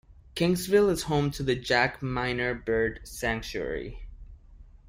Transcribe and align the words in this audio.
Kingsville 0.35 0.89
is 0.89 1.03
home 1.03 1.29
to 1.29 1.43
the 1.43 1.53
Jack 1.55 2.01
Miner 2.01 2.55
Bird 2.55 3.01
Sanctuary. 3.03 4.07